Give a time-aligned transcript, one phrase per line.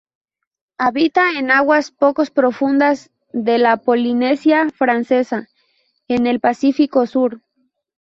[0.79, 5.47] Habita en aguas pocos profundas de la Polinesia Francesa,
[6.07, 7.43] en el Pacifico Sur.